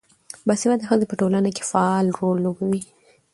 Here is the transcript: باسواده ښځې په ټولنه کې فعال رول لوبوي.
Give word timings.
باسواده 0.47 0.83
ښځې 0.89 1.05
په 1.09 1.15
ټولنه 1.19 1.49
کې 1.55 1.63
فعال 1.71 2.05
رول 2.19 2.37
لوبوي. 2.45 2.81